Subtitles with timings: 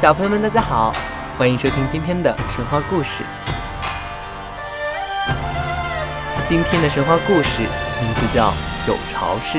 [0.00, 0.94] 小朋友们，大家好，
[1.36, 3.22] 欢迎收听今天的神话故事。
[6.48, 7.60] 今天的神话故事
[8.00, 8.48] 名字叫
[8.88, 9.58] 《有巢氏》。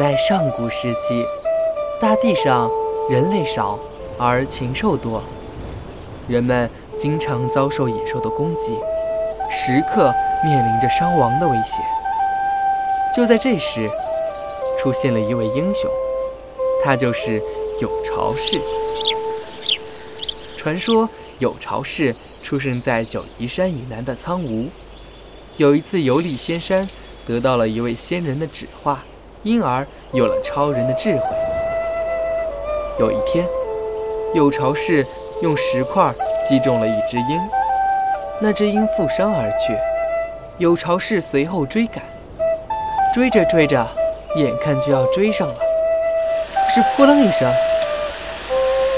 [0.00, 1.22] 在上古时期，
[2.00, 2.70] 大地上
[3.10, 3.78] 人类少
[4.16, 5.22] 而禽兽多，
[6.26, 8.78] 人们经常遭受野兽的攻击，
[9.50, 10.10] 时刻
[10.42, 11.84] 面临着伤亡的危险。
[13.14, 13.90] 就在这时，
[14.78, 15.90] 出现了一位英雄，
[16.82, 17.38] 他就是
[17.78, 18.58] 有巢氏。
[20.56, 21.06] 传说
[21.40, 24.70] 有巢氏出生在九嶷山以南的苍梧，
[25.58, 26.88] 有一次游历仙山，
[27.26, 29.04] 得到了一位仙人的指化。
[29.42, 31.22] 因而有了超人的智慧。
[32.98, 33.46] 有一天，
[34.34, 35.06] 有巢氏
[35.40, 36.12] 用石块
[36.46, 37.40] 击中了一只鹰，
[38.38, 39.74] 那只鹰负伤而去。
[40.58, 42.04] 有巢氏随后追赶，
[43.14, 43.86] 追着追着，
[44.36, 45.54] 眼看就要追上了，
[46.68, 47.50] 是扑棱一声，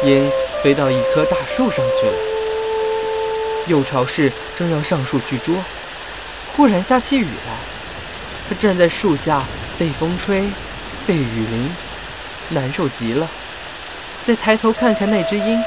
[0.02, 0.28] 鹰
[0.60, 2.12] 飞到一棵大树上去了。
[3.68, 5.54] 有巢氏正要上树去捉，
[6.56, 9.44] 忽然下起雨来，他站在树下。
[9.82, 10.44] 被风吹，
[11.08, 11.68] 被雨淋，
[12.50, 13.28] 难受极了。
[14.24, 15.60] 再抬头看看那只鹰，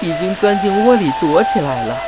[0.00, 1.98] 已经钻进窝里躲起来了。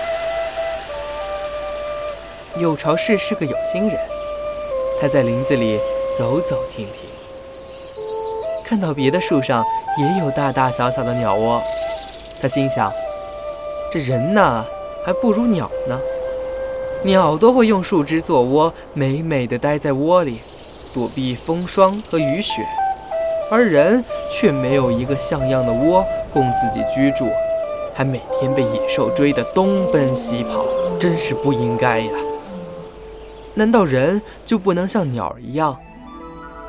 [2.57, 3.99] 有巢氏是个有心人，
[5.01, 5.81] 他在林子里
[6.17, 7.11] 走走停停，
[8.65, 9.65] 看到别的树上
[9.99, 11.61] 也有大大小小的鸟窝，
[12.41, 12.93] 他心想：
[13.91, 14.65] 这人呐，
[15.05, 15.99] 还不如鸟呢。
[17.03, 20.41] 鸟都会用树枝做窝，美美的待在窝里。
[20.93, 22.67] 躲避风霜和雨雪，
[23.51, 27.29] 而人却没有一个像样的窝供自己居住，
[27.95, 30.65] 还每天被野兽追得东奔西跑，
[30.99, 32.11] 真是不应该呀！
[33.55, 35.77] 难道人就不能像鸟一样，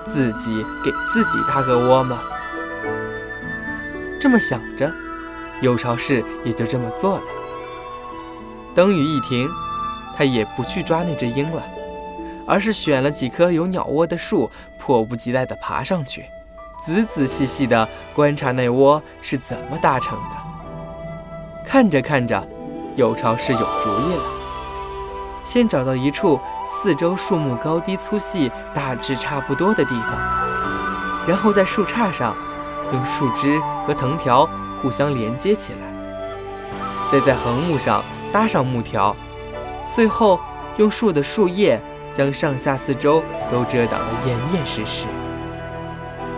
[0.07, 2.19] 自己给自己搭个窝吗？
[4.21, 4.91] 这么想着，
[5.61, 7.23] 有巢氏也就这么做了。
[8.75, 9.49] 等雨一停，
[10.15, 11.63] 他也不去抓那只鹰了。
[12.51, 16.25] 而是选了几棵有鸟窝的树，迫不及待地爬上去，
[16.85, 21.65] 仔仔细细地观察那窝是怎么搭成的。
[21.65, 22.45] 看着看着，
[22.97, 24.23] 有巢氏有主意了。
[25.45, 30.11] 先找到一处四周树木高低粗细大致差不多的地方，
[31.25, 32.35] 然后在树杈上
[32.91, 34.45] 用树枝和藤条
[34.81, 35.79] 互相连接起来，
[37.13, 38.03] 再在横木上
[38.33, 39.15] 搭上木条，
[39.95, 40.37] 最后
[40.75, 41.79] 用树的树叶。
[42.13, 45.05] 将上下四周都遮挡得严严实实。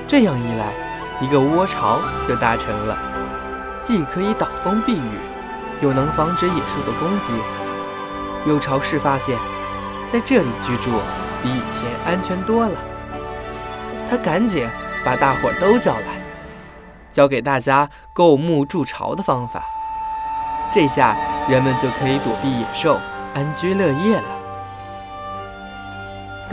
[0.08, 0.74] 这样一来，
[1.22, 2.98] 一个窝巢就搭成了，
[3.82, 5.18] 既可以挡风避雨，
[5.82, 7.34] 又能防止野兽的攻击。
[8.46, 9.38] 有巢氏发现，
[10.12, 10.92] 在这里居住
[11.42, 12.76] 比以前安全多了。
[14.10, 14.68] 他赶紧
[15.04, 16.22] 把大伙都叫来，
[17.12, 19.64] 教给大家构木筑巢的方法。
[20.72, 21.16] 这下
[21.48, 23.00] 人们就可以躲避野兽，
[23.34, 24.43] 安居乐业了。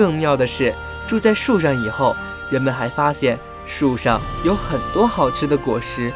[0.00, 0.74] 更妙的是，
[1.06, 2.16] 住在树上以后，
[2.48, 6.10] 人们还发现树上有很多好吃的果实，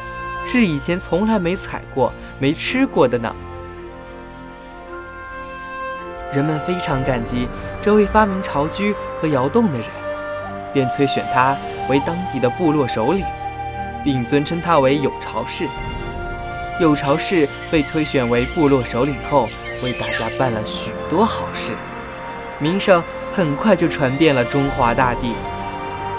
[0.46, 3.36] 是以前从来没采过、没吃过的呢。
[6.32, 7.46] 人们非常感激
[7.82, 9.86] 这位发明巢居和窑洞的人，
[10.72, 11.54] 便推选他
[11.90, 13.22] 为当地的部落首领，
[14.02, 15.68] 并尊称他为有巢氏。
[16.80, 19.46] 有巢氏被推选为部落首领后，
[19.82, 21.72] 为大家办了许多好事，
[22.58, 23.04] 名声。
[23.36, 25.34] 很快就传遍了中华大地，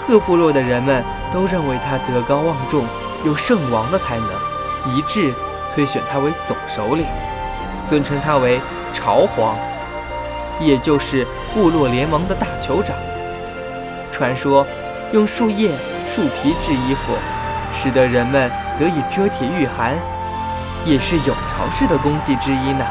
[0.06, 2.84] 各部落的人们都认为他德高望重，
[3.24, 4.28] 有圣王的才能，
[4.94, 5.32] 一致
[5.74, 7.06] 推选他为总首领，
[7.88, 8.60] 尊称他为
[8.92, 9.56] 朝皇，
[10.60, 12.94] 也就是部落联盟的大酋长。
[14.12, 14.66] 传说
[15.12, 15.70] 用树叶、
[16.14, 17.14] 树皮制衣服，
[17.74, 19.94] 使得人们得以遮体御寒，
[20.84, 22.84] 也是有巢氏的功绩之一呢。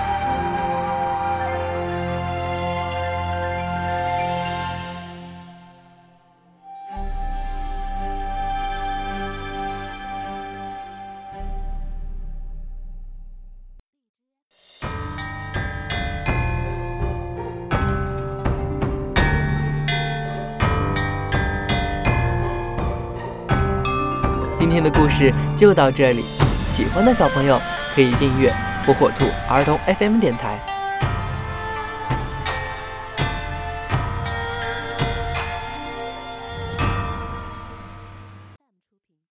[24.65, 26.23] 今天的故事就到这里，
[26.67, 27.61] 喜欢的小朋友
[27.93, 28.51] 可以订阅
[28.83, 30.59] 火火兔儿童 FM 电台。